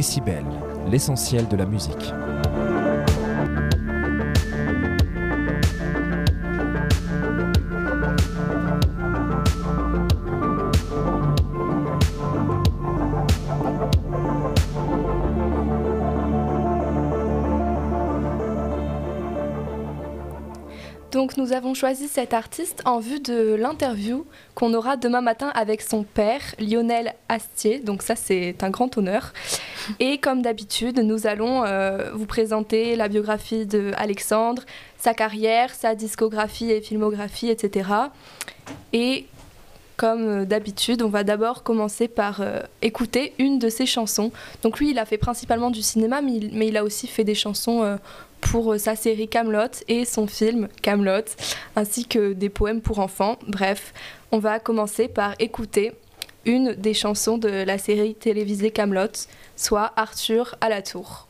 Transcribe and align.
Décibel, 0.00 0.46
l'essentiel 0.90 1.46
de 1.46 1.56
la 1.58 1.66
musique. 1.66 2.14
Donc 21.12 21.36
nous 21.36 21.52
avons 21.52 21.74
choisi 21.74 22.06
cet 22.06 22.34
artiste 22.34 22.82
en 22.84 23.00
vue 23.00 23.18
de 23.18 23.54
l'interview 23.54 24.24
qu'on 24.54 24.74
aura 24.74 24.96
demain 24.96 25.20
matin 25.20 25.50
avec 25.54 25.82
son 25.82 26.04
père, 26.04 26.40
Lionel 26.60 27.14
Astier. 27.28 27.80
Donc 27.80 28.02
ça 28.02 28.14
c'est 28.14 28.62
un 28.62 28.70
grand 28.70 28.96
honneur. 28.96 29.32
Et 29.98 30.18
comme 30.18 30.40
d'habitude, 30.42 31.00
nous 31.00 31.26
allons 31.26 31.64
euh, 31.64 32.12
vous 32.12 32.26
présenter 32.26 32.94
la 32.94 33.08
biographie 33.08 33.66
de 33.66 33.90
Alexandre, 33.96 34.62
sa 34.98 35.12
carrière, 35.12 35.74
sa 35.74 35.96
discographie 35.96 36.70
et 36.70 36.80
filmographie, 36.80 37.48
etc. 37.48 37.90
Et 38.92 39.26
comme 39.96 40.46
d'habitude, 40.46 41.02
on 41.02 41.08
va 41.08 41.24
d'abord 41.24 41.62
commencer 41.62 42.08
par 42.08 42.40
euh, 42.40 42.60
écouter 42.80 43.34
une 43.38 43.58
de 43.58 43.68
ses 43.68 43.84
chansons. 43.84 44.32
Donc 44.62 44.78
lui, 44.78 44.92
il 44.92 44.98
a 44.98 45.04
fait 45.04 45.18
principalement 45.18 45.70
du 45.70 45.82
cinéma, 45.82 46.22
mais 46.22 46.68
il, 46.68 46.76
a 46.78 46.84
aussi 46.84 47.06
fait 47.06 47.24
des 47.24 47.34
chansons 47.34 47.82
euh, 47.82 47.96
pour 48.40 48.72
euh, 48.72 48.78
sa 48.78 48.96
série 48.96 49.28
Camelot 49.28 49.82
et 49.88 50.04
son 50.04 50.26
film 50.26 50.68
Camelot, 50.82 51.24
ainsi 51.76 52.06
que 52.06 52.32
des 52.32 52.48
poèmes 52.48 52.80
pour 52.80 52.98
enfants. 52.98 53.38
Bref, 53.46 53.92
on 54.32 54.38
va 54.38 54.58
commencer 54.58 55.08
par 55.08 55.34
écouter 55.38 55.92
une 56.46 56.74
des 56.74 56.94
chansons 56.94 57.38
de 57.38 57.48
la 57.48 57.78
série 57.78 58.14
télévisée 58.14 58.70
Camelot, 58.70 59.26
soit 59.56 59.92
Arthur 59.96 60.56
à 60.60 60.68
la 60.68 60.82
tour. 60.82 61.29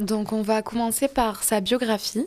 Donc 0.00 0.32
on 0.32 0.40
va 0.40 0.62
commencer 0.62 1.08
par 1.08 1.44
sa 1.44 1.60
biographie. 1.60 2.26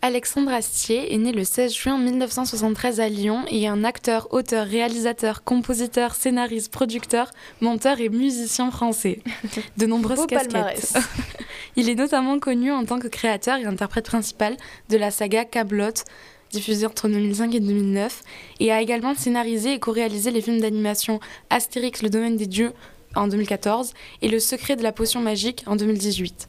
Alexandre 0.00 0.50
Astier 0.50 1.14
est 1.14 1.18
né 1.18 1.30
le 1.30 1.44
16 1.44 1.72
juin 1.72 1.98
1973 1.98 3.00
à 3.00 3.08
Lyon 3.08 3.44
et 3.48 3.62
est 3.62 3.66
un 3.68 3.84
acteur, 3.84 4.28
auteur, 4.32 4.66
réalisateur, 4.66 5.44
compositeur, 5.44 6.14
scénariste, 6.14 6.72
producteur, 6.72 7.30
monteur 7.60 8.00
et 8.00 8.08
musicien 8.08 8.70
français. 8.70 9.20
De 9.76 9.86
nombreuses 9.86 10.20
Beau 10.20 10.26
casquettes. 10.26 10.52
palmarès. 10.52 10.94
Il 11.76 11.88
est 11.88 11.94
notamment 11.94 12.38
connu 12.38 12.72
en 12.72 12.84
tant 12.84 12.98
que 12.98 13.08
créateur 13.08 13.58
et 13.58 13.64
interprète 13.66 14.06
principal 14.06 14.56
de 14.88 14.96
la 14.96 15.10
saga 15.10 15.44
Cablot, 15.44 16.04
diffusée 16.50 16.86
entre 16.86 17.08
2005 17.08 17.54
et 17.54 17.60
2009, 17.60 18.22
et 18.60 18.72
a 18.72 18.80
également 18.80 19.14
scénarisé 19.14 19.74
et 19.74 19.78
co-réalisé 19.78 20.30
les 20.30 20.40
films 20.40 20.60
d'animation 20.60 21.20
Astérix, 21.50 22.02
le 22.02 22.10
domaine 22.10 22.36
des 22.36 22.46
dieux 22.46 22.72
en 23.14 23.28
2014 23.28 23.92
et 24.22 24.28
Le 24.28 24.40
secret 24.40 24.76
de 24.76 24.82
la 24.82 24.92
potion 24.92 25.20
magique 25.20 25.62
en 25.66 25.76
2018. 25.76 26.48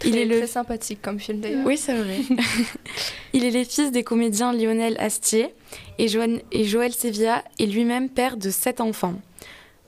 Très, 0.00 0.08
Il 0.08 0.16
est 0.16 0.24
le 0.24 0.38
très 0.38 0.46
sympathique 0.46 1.00
comme 1.02 1.18
film 1.18 1.40
d'ailleurs. 1.40 1.66
oui, 1.66 1.76
c'est 1.76 1.94
vrai. 1.94 2.18
Il 3.32 3.44
est 3.44 3.50
le 3.50 3.64
fils 3.64 3.90
des 3.92 4.04
comédiens 4.04 4.52
Lionel 4.52 4.96
Astier 4.98 5.54
et, 5.98 6.08
Joanne- 6.08 6.40
et 6.52 6.64
Joël 6.64 6.92
Sevilla 6.92 7.44
et 7.58 7.66
lui-même 7.66 8.08
père 8.08 8.36
de 8.36 8.50
sept 8.50 8.80
enfants. 8.80 9.14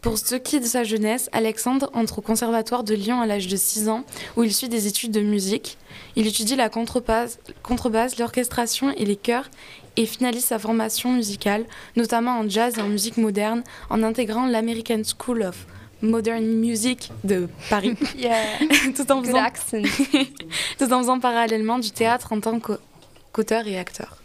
Pour 0.01 0.17
ce 0.17 0.37
qui 0.37 0.57
est 0.57 0.61
de 0.61 0.65
sa 0.65 0.85
jeunesse, 0.85 1.29
Alexandre 1.33 1.91
entre 1.93 2.21
au 2.21 2.23
conservatoire 2.23 2.85
de 2.85 2.95
Lyon 2.95 3.21
à 3.21 3.27
l'âge 3.27 3.49
de 3.49 3.57
6 3.57 3.89
ans 3.89 4.05
où 4.37 4.45
il 4.45 4.55
suit 4.55 4.69
des 4.69 4.87
études 4.87 5.11
de 5.11 5.21
musique. 5.21 5.77
Il 6.15 6.27
étudie 6.29 6.55
la 6.55 6.69
contrebasse, 6.69 7.39
contrebasse, 7.65 8.17
l'orchestration 8.19 8.93
et 8.97 9.05
les 9.05 9.17
chœurs 9.17 9.51
et 9.97 10.07
finalise 10.07 10.45
sa 10.45 10.61
formation 10.61 11.11
musicale, 11.11 11.65
notamment 11.97 12.39
en 12.39 12.49
jazz 12.49 12.79
et 12.79 12.81
en 12.81 12.89
musique 12.89 13.17
moderne, 13.17 13.65
en 13.91 14.05
intégrant 14.05 14.47
l'American 14.47 15.03
School 15.03 15.43
of 15.43 15.67
Modern 16.03 16.45
Music 16.45 17.11
de 17.25 17.49
Paris, 17.71 17.97
Yeah, 18.17 18.35
tout 18.97 19.11
en 19.13 19.23
faisant 19.23 19.39
tout 20.79 20.93
en 20.93 20.99
faisant 21.01 21.21
parallèlement 21.21 21.79
du 21.79 21.91
théâtre 21.91 22.33
en 22.33 22.41
tant 22.41 22.61
qu'au- 22.61 22.77
qu'auteur 23.33 23.67
et 23.67 23.79
acteur. 23.79 24.19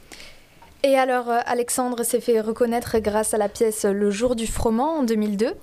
Et 0.84 0.98
alors, 0.98 1.30
euh, 1.30 1.40
Alexandre 1.46 2.04
s'est 2.04 2.20
fait 2.22 2.42
reconnaître 2.42 3.00
grâce 3.00 3.34
à 3.34 3.38
la 3.38 3.48
pièce 3.50 3.86
Le 3.86 4.12
jour 4.12 4.36
du 4.36 4.48
froment 4.48 4.98
en 5.00 5.04
2002, 5.04 5.54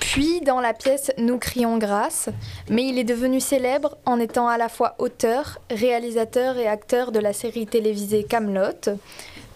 puis 0.00 0.40
dans 0.40 0.60
la 0.60 0.74
pièce 0.74 1.12
Nous 1.16 1.38
crions 1.38 1.78
grâce, 1.78 2.28
mais 2.68 2.84
il 2.86 2.98
est 2.98 3.04
devenu 3.04 3.40
célèbre 3.40 3.96
en 4.04 4.18
étant 4.18 4.48
à 4.48 4.58
la 4.58 4.68
fois 4.68 4.96
auteur, 4.98 5.58
réalisateur 5.70 6.56
et 6.58 6.66
acteur 6.66 7.12
de 7.12 7.20
la 7.20 7.32
série 7.32 7.66
télévisée 7.66 8.24
Camelot, 8.24 8.96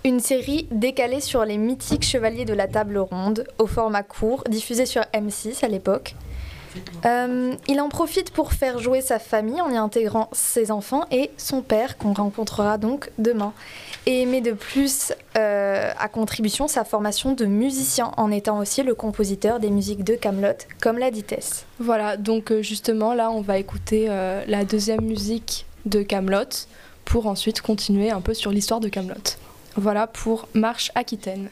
une 0.05 0.21
série 0.21 0.67
décalée 0.71 1.21
sur 1.21 1.45
les 1.45 1.59
mythiques 1.59 2.05
chevaliers 2.05 2.45
de 2.45 2.55
la 2.55 2.67
table 2.67 2.99
ronde 2.99 3.45
au 3.59 3.67
format 3.67 4.03
court, 4.03 4.45
diffusée 4.49 4.87
sur 4.87 5.03
M6 5.15 5.65
à 5.65 5.69
l'époque. 5.69 6.15
Euh, 7.05 7.55
il 7.69 7.81
en 7.81 7.91
profite 7.91 8.31
pour 8.31 8.53
faire 8.55 8.79
jouer 8.79 9.03
sa 9.03 9.19
famille 9.19 9.61
en 9.61 9.71
y 9.71 9.77
intégrant 9.77 10.29
ses 10.33 10.71
enfants 10.71 11.05
et 11.11 11.31
son 11.37 11.61
père 11.61 11.99
qu'on 11.99 12.15
rencontrera 12.15 12.79
donc 12.79 13.11
demain. 13.19 13.53
Et 14.07 14.25
met 14.25 14.41
de 14.41 14.53
plus 14.53 15.13
euh, 15.37 15.93
à 15.99 16.09
contribution 16.09 16.69
sa 16.69 16.85
formation 16.85 17.33
de 17.33 17.45
musicien 17.45 18.13
en 18.17 18.31
étant 18.31 18.59
aussi 18.59 18.83
le 18.83 18.95
compositeur 18.95 19.61
des 19.61 19.71
musiques 19.71 20.03
de 20.03 20.15
Camelot, 20.15 20.57
comme 20.81 20.99
l'a 20.99 21.11
dit. 21.11 21.25
Voilà, 21.79 22.17
donc 22.17 22.51
euh, 22.51 22.63
justement 22.63 23.15
là, 23.15 23.31
on 23.31 23.43
va 23.43 23.59
écouter 23.59 24.09
la 24.47 24.65
deuxième 24.65 25.03
musique 25.03 25.67
de 25.87 26.03
Camelot 26.03 26.67
pour 27.05 27.27
ensuite 27.27 27.61
continuer 27.61 28.11
un 28.11 28.21
peu 28.21 28.35
sur 28.35 28.51
l'histoire 28.51 28.81
de 28.81 28.89
Camelot. 28.89 29.37
Voilà 29.77 30.07
pour 30.07 30.49
Marche 30.55 30.91
Aquitaine. 30.95 31.51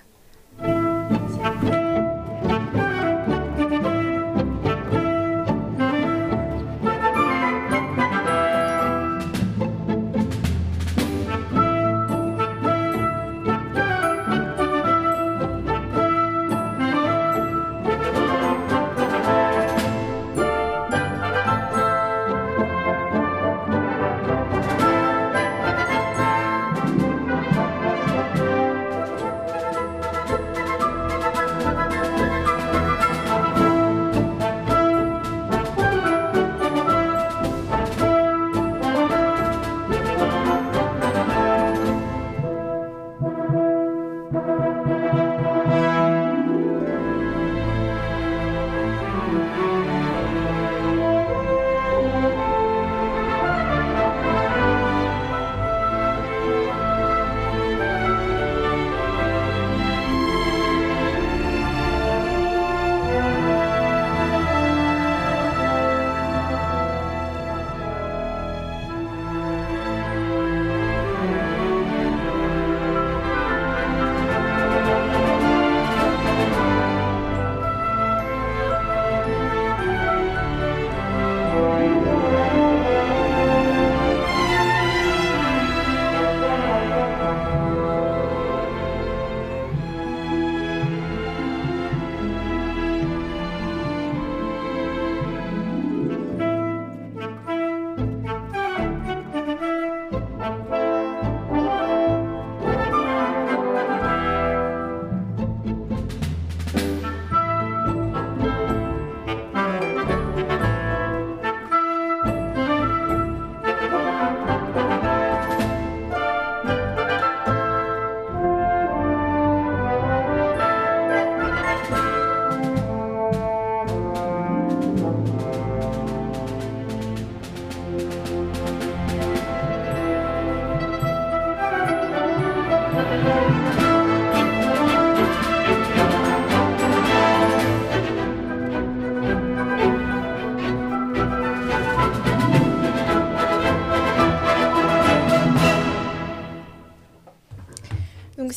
Música 133.00 133.89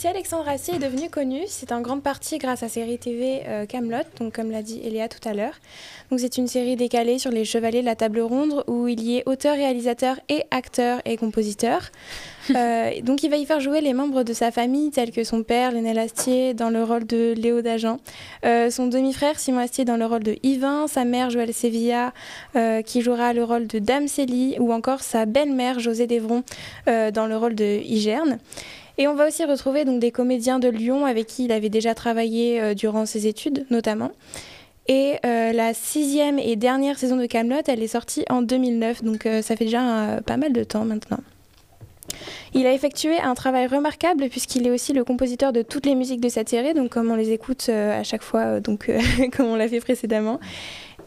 si 0.03 0.09
Alexandre 0.09 0.49
Astier 0.49 0.75
est 0.75 0.79
devenu 0.79 1.09
connu, 1.09 1.43
c'est 1.47 1.71
en 1.71 1.79
grande 1.79 2.03
partie 2.03 2.37
grâce 2.37 2.61
à 2.61 2.67
série 2.67 2.97
TV 2.97 3.43
euh, 3.47 3.65
Camelot, 3.65 4.03
donc 4.19 4.35
comme 4.35 4.51
l'a 4.51 4.61
dit 4.61 4.81
Eléa 4.83 5.07
tout 5.07 5.25
à 5.25 5.33
l'heure. 5.33 5.53
Donc 6.11 6.19
c'est 6.19 6.35
une 6.35 6.49
série 6.49 6.75
décalée 6.75 7.19
sur 7.19 7.31
les 7.31 7.45
chevaliers 7.45 7.79
de 7.79 7.85
la 7.85 7.95
table 7.95 8.19
ronde 8.19 8.65
où 8.67 8.89
il 8.89 9.01
y 9.01 9.19
est 9.19 9.23
auteur, 9.25 9.55
réalisateur 9.55 10.19
et 10.27 10.43
acteur 10.51 10.99
et 11.05 11.15
compositeur. 11.15 11.89
Euh, 12.57 12.99
donc 13.03 13.23
il 13.23 13.29
va 13.29 13.37
y 13.37 13.45
faire 13.45 13.61
jouer 13.61 13.79
les 13.79 13.93
membres 13.93 14.23
de 14.23 14.33
sa 14.33 14.51
famille 14.51 14.91
tels 14.91 15.11
que 15.11 15.23
son 15.23 15.43
père 15.43 15.71
Lionel 15.71 15.97
Astier 15.97 16.53
dans 16.53 16.69
le 16.69 16.83
rôle 16.83 17.05
de 17.05 17.33
Léo 17.37 17.61
Dagen, 17.61 17.99
euh, 18.45 18.69
son 18.69 18.87
demi-frère 18.87 19.39
Simon 19.39 19.59
Astier 19.59 19.85
dans 19.85 19.95
le 19.95 20.05
rôle 20.05 20.23
de 20.23 20.35
Yvain, 20.43 20.89
sa 20.89 21.05
mère 21.05 21.29
Joëlle 21.29 21.53
Sevilla 21.53 22.11
qui 22.85 23.01
jouera 23.01 23.31
le 23.31 23.45
rôle 23.45 23.65
de 23.67 23.79
Dame 23.79 24.09
Célie 24.09 24.57
ou 24.59 24.73
encore 24.73 25.03
sa 25.03 25.25
belle-mère 25.25 25.79
José 25.79 26.05
Devron 26.05 26.43
dans 26.85 27.27
le 27.27 27.37
rôle 27.37 27.55
de 27.55 27.79
Hygerne. 27.81 28.39
Et 28.97 29.07
on 29.07 29.15
va 29.15 29.27
aussi 29.27 29.43
retrouver 29.43 29.85
donc 29.85 29.99
des 29.99 30.11
comédiens 30.11 30.59
de 30.59 30.67
Lyon 30.67 31.05
avec 31.05 31.27
qui 31.27 31.45
il 31.45 31.51
avait 31.51 31.69
déjà 31.69 31.95
travaillé 31.95 32.61
euh, 32.61 32.73
durant 32.73 33.05
ses 33.05 33.27
études 33.27 33.65
notamment. 33.69 34.11
Et 34.87 35.15
euh, 35.25 35.53
la 35.53 35.73
sixième 35.73 36.37
et 36.39 36.55
dernière 36.55 36.99
saison 36.99 37.15
de 37.15 37.25
Camelot, 37.25 37.61
elle 37.67 37.81
est 37.81 37.87
sortie 37.87 38.25
en 38.29 38.41
2009, 38.41 39.03
donc 39.03 39.25
euh, 39.25 39.41
ça 39.41 39.55
fait 39.55 39.63
déjà 39.63 40.19
pas 40.25 40.35
mal 40.35 40.51
de 40.51 40.63
temps 40.63 40.83
maintenant. 40.83 41.19
Il 42.53 42.67
a 42.67 42.73
effectué 42.73 43.17
un 43.17 43.33
travail 43.33 43.65
remarquable 43.65 44.27
puisqu'il 44.29 44.67
est 44.67 44.71
aussi 44.71 44.91
le 44.93 45.03
compositeur 45.05 45.53
de 45.53 45.61
toutes 45.61 45.85
les 45.85 45.95
musiques 45.95 46.21
de 46.21 46.29
cette 46.29 46.49
série, 46.49 46.73
donc 46.73 46.89
comme 46.89 47.09
on 47.09 47.15
les 47.15 47.31
écoute 47.31 47.69
à 47.69 48.03
chaque 48.03 48.21
fois, 48.21 48.59
donc 48.59 48.91
comme 49.35 49.47
on 49.47 49.55
l'a 49.55 49.69
fait 49.69 49.79
précédemment. 49.79 50.39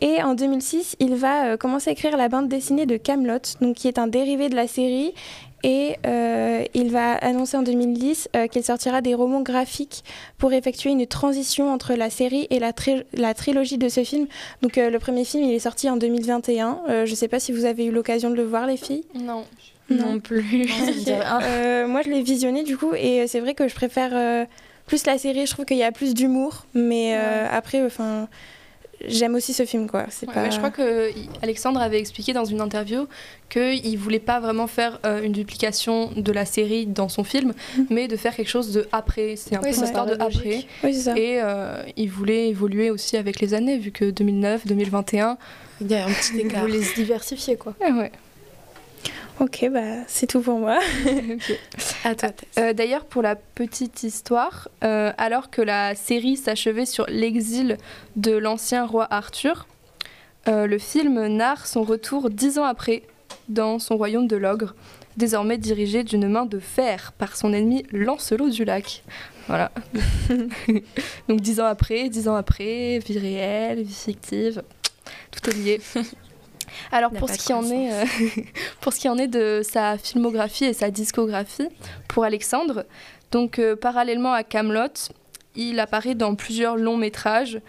Et 0.00 0.22
en 0.22 0.34
2006, 0.34 0.96
il 0.98 1.14
va 1.14 1.56
commencer 1.56 1.90
à 1.90 1.92
écrire 1.92 2.16
la 2.16 2.28
bande 2.28 2.48
dessinée 2.48 2.86
de 2.86 2.96
Camelot, 2.96 3.38
donc 3.60 3.76
qui 3.76 3.88
est 3.88 3.98
un 3.98 4.08
dérivé 4.08 4.48
de 4.48 4.56
la 4.56 4.66
série. 4.66 5.14
Et 5.68 5.96
euh, 6.06 6.64
il 6.74 6.92
va 6.92 7.14
annoncer 7.14 7.56
en 7.56 7.62
2010 7.62 8.28
euh, 8.36 8.46
qu'il 8.46 8.62
sortira 8.62 9.00
des 9.00 9.14
romans 9.16 9.40
graphiques 9.42 10.04
pour 10.38 10.52
effectuer 10.52 10.90
une 10.90 11.06
transition 11.08 11.72
entre 11.72 11.94
la 11.94 12.08
série 12.08 12.46
et 12.50 12.60
la, 12.60 12.72
tri- 12.72 13.02
la 13.14 13.34
trilogie 13.34 13.76
de 13.76 13.88
ce 13.88 14.04
film. 14.04 14.28
Donc 14.62 14.78
euh, 14.78 14.90
le 14.90 15.00
premier 15.00 15.24
film, 15.24 15.42
il 15.42 15.52
est 15.52 15.58
sorti 15.58 15.90
en 15.90 15.96
2021. 15.96 16.78
Euh, 16.88 17.04
je 17.04 17.10
ne 17.10 17.16
sais 17.16 17.26
pas 17.26 17.40
si 17.40 17.50
vous 17.50 17.64
avez 17.64 17.84
eu 17.84 17.90
l'occasion 17.90 18.30
de 18.30 18.36
le 18.36 18.44
voir, 18.44 18.68
les 18.68 18.76
filles. 18.76 19.02
Non. 19.14 19.44
Non 19.90 20.20
plus. 20.20 20.68
Euh, 21.42 21.86
moi, 21.88 22.02
je 22.02 22.10
l'ai 22.10 22.22
visionné 22.22 22.62
du 22.62 22.76
coup, 22.76 22.92
et 22.96 23.26
c'est 23.26 23.40
vrai 23.40 23.54
que 23.54 23.66
je 23.66 23.74
préfère 23.74 24.10
euh, 24.12 24.44
plus 24.86 25.04
la 25.06 25.18
série. 25.18 25.46
Je 25.46 25.50
trouve 25.50 25.64
qu'il 25.64 25.76
y 25.78 25.82
a 25.82 25.90
plus 25.92 26.14
d'humour, 26.14 26.66
mais 26.74 27.14
euh, 27.16 27.46
après, 27.50 27.84
enfin, 27.84 28.28
j'aime 29.08 29.34
aussi 29.34 29.52
ce 29.52 29.64
film, 29.64 29.88
quoi. 29.88 30.06
C'est 30.10 30.26
Ouais, 30.28 30.34
pas. 30.34 30.42
mais 30.42 30.50
je 30.50 30.58
crois 30.58 30.70
que 30.70 31.10
Alexandre 31.42 31.80
avait 31.80 31.98
expliqué 31.98 32.32
dans 32.32 32.44
une 32.44 32.60
interview 32.60 33.06
qu'il 33.48 33.96
voulait 33.98 34.18
pas 34.18 34.40
vraiment 34.40 34.66
faire 34.66 34.98
euh, 35.06 35.22
une 35.22 35.32
duplication 35.32 36.10
de 36.16 36.32
la 36.32 36.44
série 36.44 36.86
dans 36.86 37.08
son 37.08 37.24
film, 37.24 37.52
mais 37.90 38.08
de 38.08 38.16
faire 38.16 38.34
quelque 38.34 38.48
chose 38.48 38.72
de 38.72 38.88
après. 38.92 39.34
C'est 39.36 39.54
un 39.56 39.60
Oui, 39.62 39.70
peu 39.72 39.80
l'histoire 39.80 40.06
de 40.06 40.14
après. 40.18 40.64
Oui, 40.84 40.94
ça. 40.94 41.16
Et 41.16 41.40
euh, 41.42 41.82
il 41.96 42.10
voulait 42.10 42.48
évoluer 42.48 42.90
aussi 42.90 43.16
avec 43.16 43.40
les 43.40 43.54
années, 43.54 43.78
vu 43.78 43.90
que 43.92 44.10
2009, 44.10 44.66
2021. 44.66 45.38
Il 45.80 45.90
y 45.90 45.94
a 45.94 46.04
un 46.06 46.08
petit 46.10 46.38
écart. 46.40 46.62
voulez 46.62 46.82
se 46.82 46.94
diversifier, 46.94 47.56
quoi. 47.56 47.74
Ah 47.84 47.90
ouais. 47.90 48.10
Ok, 49.38 49.68
bah 49.70 50.04
c'est 50.06 50.26
tout 50.26 50.40
pour 50.40 50.58
moi. 50.58 50.78
À 52.04 52.14
toi. 52.14 52.30
Euh, 52.58 52.72
D'ailleurs, 52.72 53.04
pour 53.04 53.20
la 53.20 53.36
petite 53.36 54.02
histoire, 54.02 54.68
euh, 54.82 55.12
alors 55.18 55.50
que 55.50 55.60
la 55.60 55.94
série 55.94 56.36
s'achevait 56.36 56.86
sur 56.86 57.04
l'exil 57.08 57.76
de 58.14 58.32
l'ancien 58.32 58.86
roi 58.86 59.06
Arthur, 59.10 59.66
euh, 60.48 60.66
le 60.66 60.78
film 60.78 61.26
narre 61.26 61.66
son 61.66 61.82
retour 61.82 62.30
dix 62.30 62.58
ans 62.58 62.64
après 62.64 63.02
dans 63.48 63.78
son 63.78 63.96
royaume 63.96 64.26
de 64.26 64.36
l'ogre, 64.36 64.74
désormais 65.16 65.58
dirigé 65.58 66.02
d'une 66.02 66.28
main 66.28 66.46
de 66.46 66.58
fer 66.58 67.12
par 67.18 67.36
son 67.36 67.52
ennemi 67.52 67.84
Lancelot 67.92 68.48
du 68.48 68.64
Lac. 68.64 69.02
Voilà. 69.48 69.70
Donc 71.28 71.40
dix 71.40 71.60
ans 71.60 71.66
après, 71.66 72.08
dix 72.08 72.28
ans 72.28 72.36
après, 72.36 73.00
vie 73.00 73.18
réelle, 73.18 73.82
vie 73.82 73.92
fictive, 73.92 74.62
tout 75.30 75.50
est 75.50 75.54
lié. 75.54 75.80
Alors 76.92 77.10
pour 77.10 77.28
ce 77.28 77.38
qui 77.38 77.52
en 77.52 77.64
est, 77.64 77.92
euh, 77.92 78.04
pour 78.80 78.92
ce 78.92 79.00
qui 79.00 79.08
en 79.08 79.18
est 79.18 79.28
de 79.28 79.62
sa 79.62 79.98
filmographie 79.98 80.64
et 80.64 80.72
sa 80.72 80.90
discographie, 80.90 81.68
pour 82.08 82.24
Alexandre, 82.24 82.84
donc 83.32 83.58
euh, 83.58 83.76
parallèlement 83.76 84.32
à 84.32 84.44
Camelot, 84.44 85.10
il 85.56 85.80
apparaît 85.80 86.14
dans 86.14 86.34
plusieurs 86.34 86.76
longs 86.76 86.96
métrages 86.96 87.60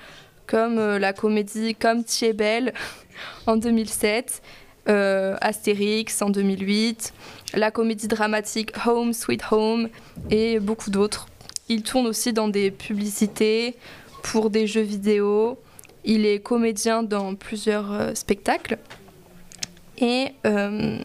comme 0.45 0.77
euh, 0.77 0.99
la 0.99 1.13
comédie 1.13 1.75
Comme 1.75 2.03
tu 2.03 2.31
belle 2.33 2.73
en 3.47 3.57
2007, 3.57 4.41
euh, 4.87 5.35
Astérix 5.41 6.21
en 6.21 6.29
2008, 6.29 7.13
la 7.55 7.71
comédie 7.71 8.07
dramatique 8.07 8.71
Home 8.85 9.13
Sweet 9.13 9.41
Home 9.51 9.89
et 10.29 10.59
beaucoup 10.59 10.89
d'autres. 10.89 11.27
Il 11.69 11.83
tourne 11.83 12.07
aussi 12.07 12.31
dans 12.31 12.47
des 12.47 12.71
publicités 12.71 13.75
pour 14.23 14.49
des 14.49 14.67
jeux 14.67 14.81
vidéo. 14.81 15.57
Il 16.05 16.25
est 16.25 16.39
comédien 16.39 17.03
dans 17.03 17.35
plusieurs 17.35 18.15
spectacles. 18.15 18.77
Et 19.97 20.33
euh, 20.45 20.99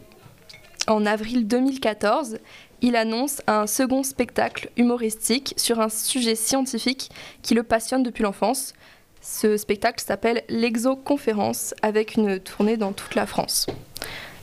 en 0.86 1.06
avril 1.06 1.46
2014, 1.46 2.38
il 2.80 2.96
annonce 2.96 3.40
un 3.46 3.66
second 3.66 4.02
spectacle 4.02 4.70
humoristique 4.76 5.54
sur 5.56 5.80
un 5.80 5.88
sujet 5.88 6.34
scientifique 6.34 7.10
qui 7.42 7.54
le 7.54 7.62
passionne 7.62 8.02
depuis 8.02 8.22
l'enfance. 8.22 8.74
Ce 9.20 9.56
spectacle 9.56 10.02
s'appelle 10.04 10.42
l'Exoconférence 10.48 11.74
avec 11.82 12.16
une 12.16 12.40
tournée 12.40 12.76
dans 12.76 12.92
toute 12.92 13.14
la 13.14 13.26
France. 13.26 13.66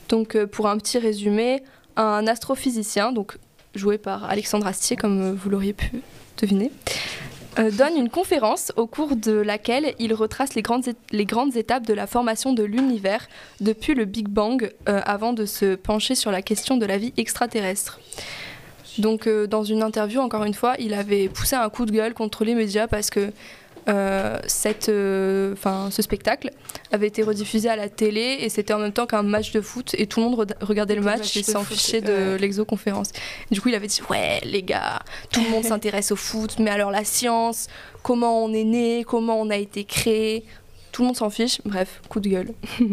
Donc 0.08 0.36
euh, 0.36 0.48
pour 0.48 0.68
un 0.68 0.78
petit 0.78 0.98
résumé, 0.98 1.62
un 1.98 2.26
astrophysicien, 2.28 3.12
donc 3.12 3.38
joué 3.76 3.98
par 3.98 4.24
Alexandre 4.24 4.68
Astier 4.68 4.96
comme 4.96 5.34
vous 5.34 5.50
l'auriez 5.50 5.74
pu 5.74 6.02
deviner, 6.38 6.72
euh, 7.60 7.72
donne 7.72 7.98
une 7.98 8.10
conférence 8.10 8.72
au 8.78 8.88
cours 8.88 9.16
de 9.16 9.34
laquelle 9.34 9.94
il 10.00 10.14
retrace 10.14 10.56
les 10.56 10.62
grandes, 10.62 11.56
étapes 11.58 11.86
de 11.86 11.94
la 11.94 12.08
formation 12.08 12.54
de 12.54 12.64
l'univers 12.64 13.28
depuis 13.60 13.96
le 13.96 14.06
Big 14.06 14.30
Bang 14.30 14.72
euh, 14.88 15.02
avant 15.06 15.34
de 15.34 15.46
se 15.46 15.76
pencher 15.76 16.16
sur 16.16 16.32
la 16.32 16.42
question 16.42 16.78
de 16.78 16.86
la 16.86 16.98
vie 16.98 17.14
extraterrestre. 17.18 18.00
Donc 18.98 19.28
euh, 19.28 19.46
dans 19.46 19.64
une 19.64 19.84
interview, 19.84 20.22
encore 20.22 20.46
une 20.46 20.54
fois, 20.54 20.76
il 20.80 20.94
avait 20.94 21.28
poussé 21.28 21.56
un 21.56 21.70
coup 21.70 21.86
de 21.86 21.92
gueule 21.92 22.14
contre 22.14 22.46
les 22.46 22.56
médias 22.56 22.88
parce 22.88 23.10
que 23.10 23.32
euh, 23.88 24.38
cette, 24.48 24.90
euh, 24.90 25.56
ce 25.90 26.02
spectacle 26.02 26.52
avait 26.92 27.08
été 27.08 27.24
rediffusé 27.24 27.70
à 27.70 27.76
la 27.76 27.90
télé 27.90 28.38
et 28.42 28.50
c'était 28.50 28.74
en 28.74 28.80
même 28.80 28.92
temps 28.94 29.06
qu'un 29.06 29.24
match 29.24 29.52
de 29.52 29.62
foot 29.62 29.96
et 29.98 30.06
tout 30.08 30.20
le 30.20 30.26
monde 30.30 30.40
re- 30.48 30.54
regardait 30.66 30.96
le 30.96 31.02
match 31.02 31.20
match 31.20 31.38
et 31.38 31.44
s'en 31.44 31.64
fichait 31.64 32.02
de 32.02 32.36
l'exoconférence. 32.36 33.12
Du 33.52 33.62
coup, 33.62 33.70
il 33.70 33.76
avait 33.76 33.88
dit 33.88 34.02
Ouais, 34.10 34.40
les 34.44 34.64
gars, 34.64 35.00
tout 35.32 35.42
le 35.44 35.50
monde 35.50 35.64
s'intéresse 35.66 36.12
au 36.12 36.16
foot, 36.16 36.58
mais 36.60 36.70
alors 36.72 36.92
la 36.92 37.04
science, 37.04 37.68
comment 38.04 38.44
on 38.44 38.54
est 38.54 38.64
né, 38.64 39.04
comment 39.08 39.40
on 39.40 39.50
a 39.50 39.58
été 39.58 39.84
créé, 39.86 40.44
tout 40.92 41.02
le 41.04 41.08
monde 41.08 41.18
s'en 41.18 41.30
fiche. 41.30 41.62
Bref, 41.66 42.02
coup 42.10 42.20
de 42.20 42.30
gueule. 42.30 42.50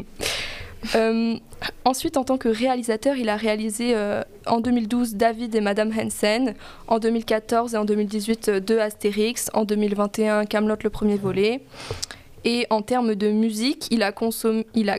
Euh, 0.94 1.36
ensuite, 1.84 2.16
en 2.16 2.24
tant 2.24 2.38
que 2.38 2.48
réalisateur, 2.48 3.16
il 3.16 3.28
a 3.28 3.36
réalisé 3.36 3.92
euh, 3.94 4.22
en 4.46 4.60
2012 4.60 5.14
David 5.14 5.54
et 5.54 5.60
Madame 5.60 5.90
Hansen, 5.96 6.54
en 6.86 6.98
2014 6.98 7.74
et 7.74 7.76
en 7.76 7.84
2018 7.84 8.48
euh, 8.48 8.60
deux 8.60 8.78
Astérix, 8.78 9.50
en 9.54 9.64
2021 9.64 10.44
Camelot 10.44 10.76
le 10.82 10.90
premier 10.90 11.16
volet. 11.16 11.62
Et 12.44 12.66
en 12.70 12.80
termes 12.80 13.16
de 13.16 13.30
musique, 13.30 13.88
il 13.90 14.04
a 14.04 14.12
consommé, 14.12 14.66
il 14.74 14.88
a, 14.88 14.98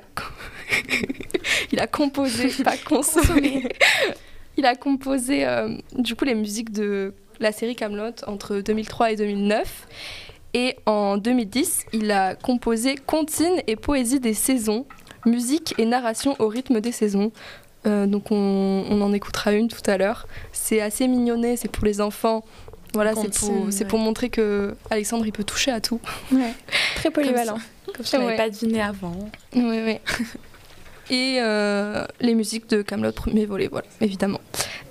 il 1.71 1.79
a 1.79 1.87
composé, 1.87 2.49
pas 2.63 2.75
consommé, 2.85 3.69
il 4.57 4.65
a 4.65 4.75
composé 4.75 5.45
euh, 5.45 5.77
du 5.97 6.15
coup 6.15 6.25
les 6.25 6.35
musiques 6.35 6.71
de 6.71 7.13
la 7.39 7.51
série 7.53 7.75
Camelot 7.75 8.11
entre 8.25 8.59
2003 8.59 9.11
et 9.11 9.15
2009. 9.15 9.87
Et 10.53 10.75
en 10.85 11.17
2010, 11.17 11.85
il 11.93 12.11
a 12.11 12.35
composé 12.35 12.95
Comptine 12.95 13.61
et 13.67 13.75
Poésie 13.75 14.19
des 14.19 14.33
saisons, 14.33 14.85
musique 15.25 15.73
et 15.77 15.85
narration 15.85 16.35
au 16.39 16.47
rythme 16.47 16.79
des 16.81 16.91
saisons. 16.91 17.31
Euh, 17.85 18.05
donc 18.05 18.31
on, 18.31 18.85
on 18.89 19.01
en 19.01 19.13
écoutera 19.13 19.53
une 19.53 19.67
tout 19.67 19.81
à 19.89 19.97
l'heure. 19.97 20.27
C'est 20.51 20.81
assez 20.81 21.07
mignonné, 21.07 21.57
c'est 21.57 21.69
pour 21.71 21.85
les 21.85 22.01
enfants. 22.01 22.43
Voilà, 22.93 23.13
c'est 23.15 23.85
pour, 23.85 23.99
ouais. 23.99 23.99
montrer 24.03 24.29
que 24.29 24.75
Alexandre 24.89 25.25
il 25.25 25.31
peut 25.31 25.43
toucher 25.43 25.71
à 25.71 25.81
tout. 25.81 25.99
Ouais. 26.31 26.53
Très 26.95 27.11
polyvalent. 27.11 27.59
Comme 27.95 28.05
je 28.05 28.11
l'avais 28.13 28.25
Ouais. 28.25 28.35
pas 28.37 28.49
deviné 28.49 28.81
avant. 28.81 29.29
Oui, 29.55 29.79
oui. 29.85 29.97
Et 31.09 31.37
euh, 31.39 32.05
les 32.19 32.33
musiques 32.35 32.69
de 32.69 32.81
Camelot 32.81 33.13
premier 33.13 33.45
volet, 33.45 33.67
voilà, 33.69 33.87
évidemment. 34.01 34.41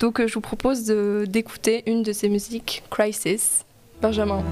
Donc 0.00 0.20
euh, 0.20 0.26
je 0.26 0.34
vous 0.34 0.40
propose 0.40 0.84
de- 0.84 1.24
d'écouter 1.28 1.82
une 1.86 2.02
de 2.02 2.12
ces 2.12 2.28
musiques, 2.30 2.82
Crisis, 2.90 3.64
Benjamin. 4.00 4.42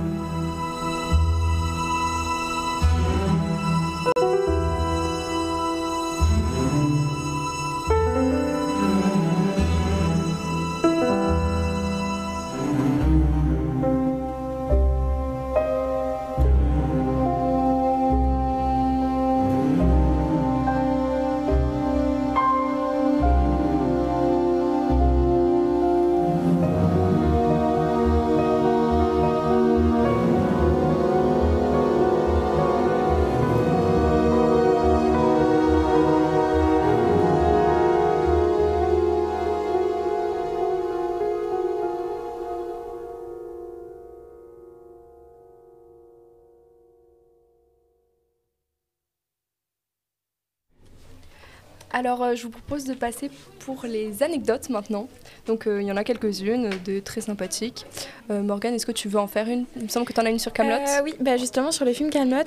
Alors, 51.95 52.25
euh, 52.25 52.35
je 52.35 52.43
vous 52.43 52.51
propose 52.51 52.87
de 52.87 52.95
passer 52.95 53.31
pour 53.61 53.85
les 53.85 54.25
anecdotes 54.25 54.69
maintenant. 54.69 55.09
Donc, 55.47 55.67
euh, 55.67 55.81
il 55.81 55.87
y 55.87 55.93
en 55.93 55.97
a 55.97 56.05
quelques-unes, 56.05 56.71
de 56.85 57.01
très 57.01 57.21
sympathiques. 57.21 57.87
Euh, 58.31 58.43
Morgane, 58.43 58.75
est-ce 58.75 58.87
que 58.87 58.93
tu 58.93 59.09
veux 59.09 59.19
en 59.19 59.27
faire 59.27 59.49
une? 59.49 59.65
Il 59.77 59.85
me 59.85 59.89
semble 59.89 60.07
que 60.07 60.13
tu 60.13 60.21
en 60.21 60.25
as 60.25 60.31
une 60.31 60.39
sur 60.39 60.53
Camelot. 60.53 60.77
Euh, 60.77 61.03
oui, 61.05 61.15
bah 61.21 61.37
justement 61.37 61.71
sur 61.71 61.85
le 61.85 61.93
film 61.93 62.11
Camelot, 62.11 62.43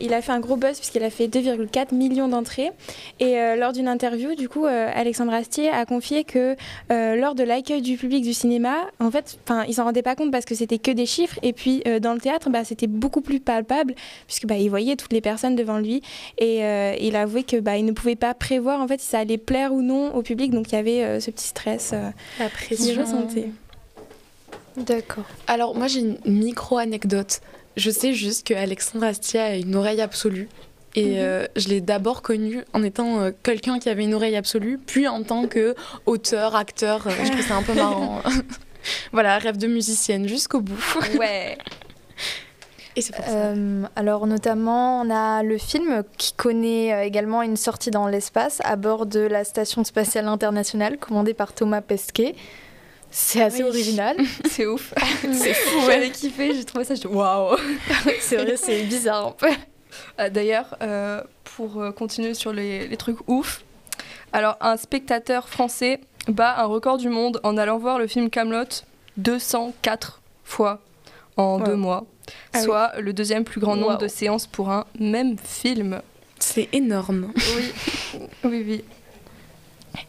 il 0.00 0.12
a 0.12 0.20
fait 0.20 0.32
un 0.32 0.40
gros 0.40 0.56
buzz 0.56 0.76
puisqu'il 0.78 1.02
a 1.02 1.10
fait 1.10 1.28
2,4 1.28 1.94
millions 1.94 2.28
d'entrées. 2.28 2.72
Et 3.20 3.36
lors 3.56 3.72
d'une 3.72 3.88
interview, 3.88 4.34
du 4.34 4.48
coup, 4.48 4.66
Alexandre 4.66 5.32
Astier 5.32 5.70
a 5.70 5.86
confié 5.86 6.24
que 6.24 6.56
lors 6.90 7.34
de 7.34 7.42
l'accueil 7.42 7.82
du 7.82 7.96
public 7.96 8.24
du 8.24 8.34
cinéma, 8.34 8.74
en 9.00 9.10
fait, 9.10 9.38
enfin, 9.44 9.64
il 9.68 9.74
s'en 9.74 9.84
rendait 9.84 10.02
pas 10.02 10.16
compte 10.16 10.32
parce 10.32 10.44
que 10.44 10.54
c'était 10.54 10.78
que 10.78 10.90
des 10.90 11.06
chiffres. 11.06 11.38
Et 11.42 11.52
puis 11.52 11.82
dans 12.00 12.14
le 12.14 12.20
théâtre, 12.20 12.50
bah, 12.50 12.64
c'était 12.64 12.86
beaucoup 12.86 13.20
plus 13.20 13.40
palpable 13.40 13.94
puisque 14.26 14.46
bah, 14.46 14.56
voyait 14.68 14.96
toutes 14.96 15.12
les 15.12 15.20
personnes 15.20 15.54
devant 15.54 15.78
lui. 15.78 16.02
Et 16.38 16.58
il 17.00 17.16
a 17.16 17.22
avoué 17.22 17.44
que 17.44 17.58
bah, 17.58 17.80
ne 17.80 17.92
pouvait 17.92 18.16
pas 18.16 18.34
prévoir 18.34 18.73
en 18.80 18.88
fait 18.88 19.00
si 19.00 19.06
ça 19.06 19.18
allait 19.20 19.38
plaire 19.38 19.72
ou 19.72 19.82
non 19.82 20.14
au 20.14 20.22
public. 20.22 20.52
Donc 20.52 20.70
il 20.72 20.74
y 20.74 20.78
avait 20.78 21.02
euh, 21.04 21.20
ce 21.20 21.30
petit 21.30 21.46
stress 21.48 21.90
euh, 21.92 22.10
La 22.38 22.48
ressentait. 23.00 23.50
D'accord. 24.76 25.24
Alors 25.46 25.74
moi 25.76 25.86
j'ai 25.86 26.00
une 26.00 26.18
micro-anecdote. 26.24 27.40
Je 27.76 27.90
sais 27.90 28.12
juste 28.14 28.46
que 28.46 28.54
Alexandre 28.54 29.04
Astier 29.04 29.40
a 29.40 29.56
une 29.56 29.74
oreille 29.74 30.00
absolue. 30.00 30.48
Et 30.96 31.06
Mhm. 31.06 31.14
euh, 31.18 31.46
je 31.56 31.68
l'ai 31.68 31.80
d'abord 31.80 32.22
connu 32.22 32.60
en 32.72 32.82
étant 32.84 33.20
euh, 33.20 33.30
quelqu'un 33.42 33.80
qui 33.80 33.88
avait 33.88 34.04
une 34.04 34.14
oreille 34.14 34.36
absolue, 34.36 34.78
puis 34.78 35.08
en 35.08 35.24
tant 35.24 35.48
que 35.48 35.74
auteur, 36.06 36.54
acteur. 36.54 37.06
euh, 37.08 37.10
je 37.24 37.32
trouve 37.32 37.44
ça 37.46 37.56
un 37.56 37.62
peu 37.64 37.74
marrant. 37.74 38.20
voilà, 39.12 39.38
rêve 39.38 39.56
de 39.56 39.66
musicienne 39.66 40.28
jusqu'au 40.28 40.60
bout. 40.60 40.78
Ouais. 41.18 41.58
Et 42.96 43.02
c'est 43.02 43.14
pour 43.14 43.24
ça. 43.24 43.30
Euh, 43.32 43.82
alors 43.96 44.26
notamment, 44.26 45.00
on 45.00 45.10
a 45.10 45.42
le 45.42 45.58
film 45.58 46.04
qui 46.16 46.32
connaît 46.32 46.92
euh, 46.92 47.02
également 47.02 47.42
une 47.42 47.56
sortie 47.56 47.90
dans 47.90 48.06
l'espace 48.06 48.60
à 48.64 48.76
bord 48.76 49.06
de 49.06 49.20
la 49.20 49.44
station 49.44 49.82
spatiale 49.84 50.28
internationale 50.28 50.98
commandée 50.98 51.34
par 51.34 51.52
Thomas 51.52 51.80
Pesquet. 51.80 52.34
C'est 53.10 53.42
assez 53.42 53.62
Oui. 53.62 53.68
original. 53.68 54.16
C'est 54.48 54.66
ouf. 54.66 54.92
c'est 55.32 55.54
fou. 55.54 55.80
J'avais 55.86 56.10
kiffé, 56.10 56.54
j'ai 56.54 56.64
trouvé 56.64 56.84
ça. 56.84 56.94
je- 56.94 57.06
Waouh. 57.08 57.56
c'est 58.20 58.36
vrai, 58.36 58.56
c'est 58.56 58.82
bizarre 58.84 59.28
un 59.28 59.30
peu. 59.32 59.50
Euh, 60.20 60.28
D'ailleurs, 60.30 60.76
euh, 60.82 61.20
pour 61.56 61.82
continuer 61.96 62.34
sur 62.34 62.52
les, 62.52 62.86
les 62.88 62.96
trucs 62.96 63.18
ouf, 63.28 63.62
alors 64.32 64.56
un 64.60 64.76
spectateur 64.76 65.48
français 65.48 66.00
bat 66.26 66.56
un 66.58 66.64
record 66.64 66.96
du 66.98 67.08
monde 67.08 67.38
en 67.44 67.56
allant 67.56 67.78
voir 67.78 67.98
le 67.98 68.06
film 68.08 68.30
Camelot 68.30 68.64
204 69.18 70.20
fois 70.42 70.80
en 71.36 71.58
deux 71.58 71.76
mois, 71.76 72.04
Ah 72.52 72.58
oui. 72.58 72.64
soit 72.64 72.92
le 73.00 73.12
deuxième 73.12 73.44
plus 73.44 73.60
grand 73.60 73.76
nombre 73.76 73.92
Wow. 73.94 73.98
de 73.98 74.08
séances 74.08 74.46
pour 74.46 74.70
un 74.70 74.84
même 74.98 75.36
film. 75.42 76.00
C'est 76.38 76.68
énorme. 76.72 77.32
Oui, 77.56 77.72
oui, 78.44 78.64
oui. 78.66 78.84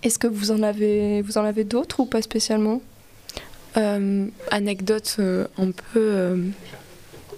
Est-ce 0.03 0.17
que 0.19 0.27
vous 0.27 0.51
en 0.51 0.63
avez, 0.63 1.22
vous 1.22 1.38
en 1.38 1.43
avez 1.45 1.63
d'autres 1.63 2.00
ou 2.01 2.05
pas 2.05 2.22
spécialement? 2.22 2.81
Euh, 3.77 4.27
anecdote 4.51 5.17
euh, 5.19 5.48
un 5.57 5.72
peu 5.72 6.00
euh, 6.00 6.38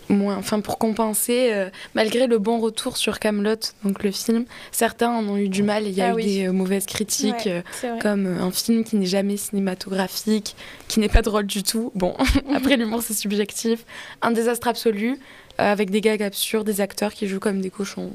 moins, 0.09 0.37
enfin 0.37 0.59
pour 0.61 0.77
compenser, 0.77 1.49
euh, 1.53 1.69
malgré 1.95 2.27
le 2.27 2.37
bon 2.39 2.59
retour 2.59 2.97
sur 2.97 3.19
Camelot, 3.19 3.55
donc 3.83 4.03
le 4.03 4.11
film, 4.11 4.45
certains 4.71 5.09
en 5.09 5.27
ont 5.27 5.37
eu 5.37 5.49
du 5.49 5.63
mal. 5.63 5.85
Il 5.87 5.93
y 5.93 6.01
a 6.01 6.07
Ah 6.07 6.11
eu 6.11 6.15
oui. 6.15 6.23
des 6.25 6.47
euh, 6.47 6.51
mauvaises 6.51 6.85
critiques. 6.85 7.45
Ouais, 7.45 7.63
euh, 7.83 7.99
comme 7.99 8.25
un 8.27 8.51
film 8.51 8.83
qui 8.83 8.95
n'est 8.95 9.05
jamais 9.05 9.37
cinématographique, 9.37 10.55
qui 10.87 10.99
n'est 10.99 11.09
pas 11.09 11.21
drôle 11.21 11.45
du 11.45 11.63
tout. 11.63 11.91
Bon, 11.95 12.15
après 12.53 12.77
l'humour 12.77 13.01
c'est 13.01 13.13
subjectif. 13.13 13.85
Un 14.21 14.31
désastre 14.31 14.67
absolu, 14.67 15.19
avec 15.57 15.89
des 15.89 16.01
gags 16.01 16.21
absurdes, 16.23 16.65
des 16.67 16.81
acteurs 16.81 17.13
qui 17.13 17.27
jouent 17.27 17.39
comme 17.39 17.61
des 17.61 17.69
cochons. 17.69 18.11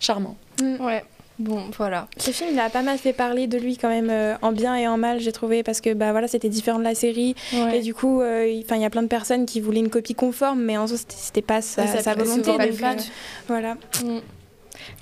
Charmant. 0.00 0.36
Ouais. 0.60 1.02
Bon, 1.38 1.64
voilà. 1.76 2.06
Ce 2.16 2.30
film, 2.30 2.50
il 2.52 2.58
a 2.60 2.70
pas 2.70 2.82
mal 2.82 2.96
fait 2.96 3.12
parler 3.12 3.46
de 3.48 3.58
lui 3.58 3.76
quand 3.76 3.88
même, 3.88 4.08
euh, 4.10 4.34
en 4.40 4.52
bien 4.52 4.76
et 4.76 4.86
en 4.86 4.96
mal, 4.96 5.18
j'ai 5.18 5.32
trouvé, 5.32 5.62
parce 5.64 5.80
que 5.80 5.92
bah 5.92 6.12
voilà, 6.12 6.28
c'était 6.28 6.48
différent 6.48 6.78
de 6.78 6.84
la 6.84 6.94
série. 6.94 7.34
Et 7.72 7.80
du 7.80 7.92
coup, 7.92 8.20
euh, 8.20 8.46
il 8.46 8.62
enfin, 8.64 8.76
il 8.76 8.82
y 8.82 8.84
a 8.84 8.90
plein 8.90 9.02
de 9.02 9.08
personnes 9.08 9.44
qui 9.44 9.60
voulaient 9.60 9.80
une 9.80 9.90
copie 9.90 10.14
conforme, 10.14 10.60
mais 10.62 10.76
en 10.78 10.86
soi, 10.86 10.96
c'était- 10.96 11.42
pas 11.42 11.60
sa, 11.60 11.86
ça 11.88 12.00
sa 12.02 12.14
volonté. 12.14 12.44
souvent 12.44 12.56
pas 12.56 12.64
euh, 12.64 12.68
voilà. 13.48 13.74
Mm. 14.04 14.20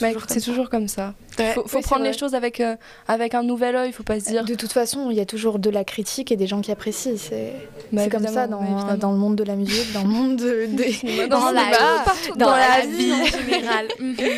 Bah, 0.00 0.08
c'est 0.28 0.40
toujours 0.40 0.68
comme 0.70 0.88
ça. 0.88 1.14
Ouais. 1.38 1.52
Faut, 1.54 1.62
faut 1.62 1.76
Oui, 1.78 1.82
c'est 1.82 1.88
prendre 1.88 2.04
les 2.04 2.12
choses 2.12 2.34
avec, 2.34 2.60
euh, 2.60 2.76
avec 3.08 3.34
un 3.34 3.42
nouvel 3.42 3.74
œil, 3.76 3.92
faut 3.92 4.02
pas 4.02 4.20
se 4.20 4.26
dire. 4.26 4.44
De 4.44 4.54
toute 4.54 4.72
façon, 4.72 5.10
il 5.10 5.16
y 5.16 5.20
a 5.20 5.24
toujours 5.26 5.58
de 5.58 5.70
la 5.70 5.82
critique 5.84 6.30
et 6.30 6.36
des 6.36 6.46
gens 6.46 6.60
qui 6.60 6.70
apprécient. 6.70 7.14
C'est 7.16 7.54
Bah, 7.92 8.08
comme 8.08 8.26
ça 8.26 8.46
dans, 8.46 8.60
bah, 8.62 8.96
dans 8.96 9.12
le 9.12 9.18
monde 9.18 9.36
de 9.36 9.44
la 9.44 9.56
musique, 9.56 9.92
dans 9.92 10.02
le 10.02 10.08
monde 10.08 10.36
de- 10.36 10.66
des... 10.68 11.26
Dans 11.28 11.50
la 11.50 11.64
débat, 11.64 11.70
vie, 11.70 12.04
partout, 12.04 12.38
dans, 12.38 12.46
dans 12.46 12.56
la, 12.56 12.78
la 12.80 12.86
vie. 12.86 13.12
en 13.12 13.24
général. 13.24 13.86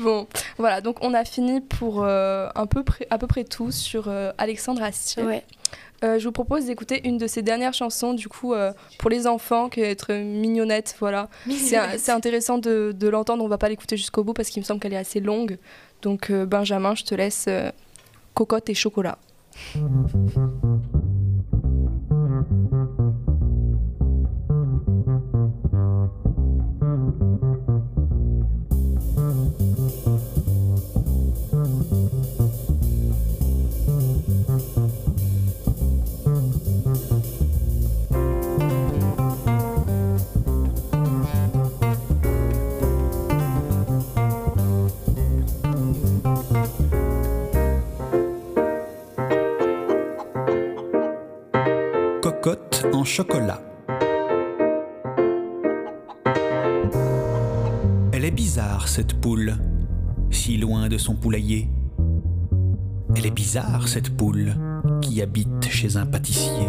Bon, 0.00 0.26
voilà, 0.58 0.80
donc 0.80 0.96
on 1.00 1.12
a 1.14 1.24
fini 1.24 1.60
pour 1.60 2.02
euh, 2.04 2.48
un 2.54 2.66
peu 2.66 2.84
à 3.10 3.18
peu 3.18 3.26
près 3.26 3.44
tout 3.44 3.70
sur 3.72 4.04
euh, 4.08 4.30
Alexandre 4.38 4.82
Astier. 4.82 5.22
Ouais. 5.24 5.44
Euh, 6.04 6.18
je 6.18 6.24
vous 6.26 6.32
propose 6.32 6.66
d'écouter 6.66 7.06
une 7.08 7.18
de 7.18 7.26
ses 7.26 7.42
dernières 7.42 7.74
chansons, 7.74 8.14
du 8.14 8.28
coup, 8.28 8.54
euh, 8.54 8.72
pour 8.98 9.10
les 9.10 9.26
enfants, 9.26 9.68
qui 9.68 9.80
est 9.80 9.90
être 9.90 10.12
mignonnette, 10.14 10.94
voilà. 11.00 11.28
C'est 11.50 12.12
intéressant 12.12 12.58
de, 12.58 12.94
de 12.96 13.08
l'entendre, 13.08 13.42
on 13.44 13.48
va 13.48 13.58
pas 13.58 13.68
l'écouter 13.68 13.96
jusqu'au 13.96 14.22
bout 14.22 14.32
parce 14.32 14.48
qu'il 14.48 14.62
me 14.62 14.64
semble 14.64 14.80
qu'elle 14.80 14.92
est 14.92 14.98
assez 14.98 15.20
longue. 15.20 15.58
Donc 16.02 16.30
euh, 16.30 16.46
Benjamin, 16.46 16.94
je 16.94 17.04
te 17.04 17.14
laisse 17.14 17.48
cocotte 18.34 18.68
et 18.70 18.74
chocolat. 18.74 19.18
Elle 58.12 58.24
est 58.24 58.30
bizarre, 58.30 58.86
cette 58.86 59.14
poule, 59.14 59.56
si 60.30 60.56
loin 60.56 60.88
de 60.88 60.98
son 60.98 61.16
poulailler. 61.16 61.68
Elle 63.16 63.26
est 63.26 63.32
bizarre, 63.32 63.88
cette 63.88 64.16
poule, 64.16 64.54
qui 65.00 65.20
habite 65.20 65.66
chez 65.68 65.96
un 65.96 66.06
pâtissier. 66.06 66.68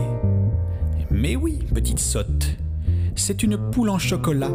Mais 1.12 1.36
oui, 1.36 1.60
petite 1.72 2.00
sotte, 2.00 2.58
c'est 3.16 3.44
une 3.44 3.58
poule 3.70 3.90
en 3.90 4.00
chocolat. 4.00 4.52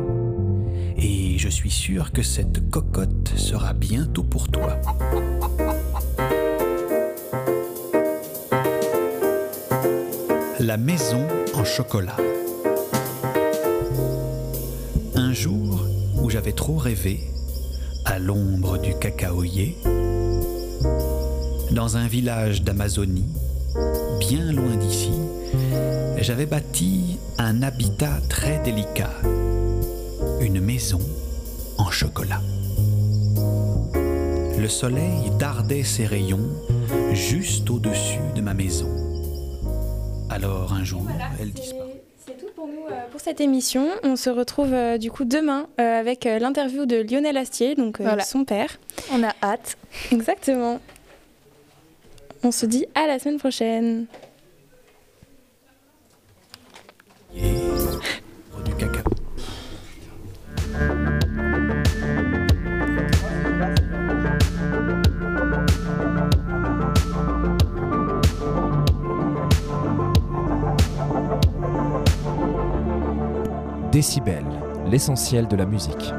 Et 0.96 1.38
je 1.38 1.48
suis 1.48 1.70
sûr 1.70 2.10
que 2.10 2.22
cette 2.22 2.70
cocotte 2.70 3.32
sera 3.36 3.72
bientôt 3.72 4.24
pour 4.24 4.48
toi. 4.48 4.80
La 10.66 10.78
maison 10.78 11.26
en 11.52 11.62
chocolat. 11.62 12.16
Un 15.14 15.34
jour 15.34 15.86
où 16.22 16.30
j'avais 16.30 16.52
trop 16.52 16.78
rêvé, 16.78 17.20
à 18.06 18.18
l'ombre 18.18 18.78
du 18.78 18.94
cacaoyer, 18.98 19.76
dans 21.70 21.98
un 21.98 22.06
village 22.06 22.62
d'Amazonie, 22.62 23.28
bien 24.20 24.52
loin 24.52 24.74
d'ici, 24.76 25.12
j'avais 26.16 26.46
bâti 26.46 27.18
un 27.36 27.62
habitat 27.62 28.22
très 28.30 28.58
délicat, 28.60 29.12
une 30.40 30.62
maison 30.62 31.00
en 31.76 31.90
chocolat. 31.90 32.40
Le 34.58 34.68
soleil 34.68 35.30
dardait 35.38 35.84
ses 35.84 36.06
rayons 36.06 36.48
juste 37.12 37.68
au-dessus 37.68 38.32
de 38.34 38.40
ma 38.40 38.54
maison. 38.54 39.03
Alors 40.34 40.72
un 40.72 40.82
jour, 40.84 41.02
elle 41.40 41.52
disparut. 41.52 41.90
C'est 42.26 42.36
tout 42.38 42.52
pour 42.56 42.66
nous 42.66 42.86
euh, 42.90 43.06
pour 43.12 43.20
cette 43.20 43.40
émission. 43.40 43.86
On 44.02 44.16
se 44.16 44.30
retrouve 44.30 44.72
euh, 44.72 44.98
du 44.98 45.10
coup 45.10 45.24
demain 45.24 45.66
euh, 45.80 46.00
avec 46.00 46.26
euh, 46.26 46.38
l'interview 46.38 46.86
de 46.86 46.96
Lionel 46.96 47.36
Astier, 47.36 47.74
donc 47.74 48.00
euh, 48.00 48.04
Voilà. 48.04 48.24
son 48.24 48.44
père. 48.44 48.78
On 49.12 49.22
a 49.22 49.32
hâte. 49.42 49.76
Exactement. 50.10 50.80
On 52.42 52.50
se 52.50 52.66
dit 52.66 52.86
à 52.94 53.06
la 53.06 53.18
semaine 53.18 53.38
prochaine. 53.38 54.06
Décibel, 73.94 74.44
l'essentiel 74.90 75.46
de 75.46 75.54
la 75.54 75.66
musique. 75.66 76.12